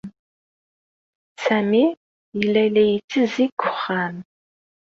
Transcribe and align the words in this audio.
Sami 1.43 1.83
yella 2.39 2.63
la 2.73 2.83
yettezzi 2.91 3.45
deg 3.49 3.61
uxxam. 3.71 4.15